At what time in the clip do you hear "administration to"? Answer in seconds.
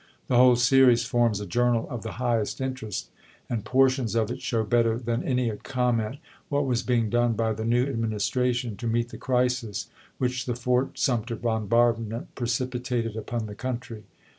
7.85-8.87